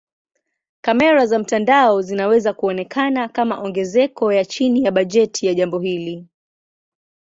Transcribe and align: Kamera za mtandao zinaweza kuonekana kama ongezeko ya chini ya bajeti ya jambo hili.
Kamera 0.81 1.25
za 1.25 1.39
mtandao 1.39 2.01
zinaweza 2.01 2.53
kuonekana 2.53 3.27
kama 3.27 3.59
ongezeko 3.59 4.33
ya 4.33 4.45
chini 4.45 4.83
ya 4.83 4.91
bajeti 4.91 5.47
ya 5.47 5.53
jambo 5.53 5.79
hili. 5.79 6.27